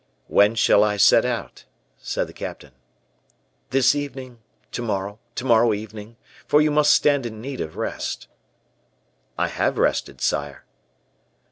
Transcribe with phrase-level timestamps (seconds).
[0.25, 1.65] "When shall I set out?"
[1.99, 2.71] said the captain.
[3.69, 4.39] "This evening
[4.71, 8.27] to morrow to morrow evening; for you must stand in need of rest."
[9.37, 10.65] "I have rested, sire."